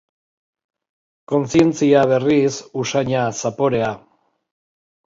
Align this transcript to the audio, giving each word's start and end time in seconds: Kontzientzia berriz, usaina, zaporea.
Kontzientzia 1.33 2.07
berriz, 2.13 2.57
usaina, 2.87 3.31
zaporea. 3.45 3.97